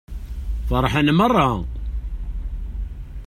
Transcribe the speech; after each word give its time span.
Feṛḥen 0.67 1.07
meṛṛa. 1.17 1.49